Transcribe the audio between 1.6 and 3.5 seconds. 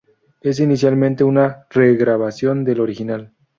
re-grabación del original.